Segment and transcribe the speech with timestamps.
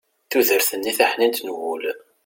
[0.29, 1.83] tudert-nni taḥnint n wul